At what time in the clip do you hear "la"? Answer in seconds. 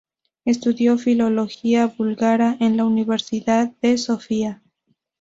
2.75-2.85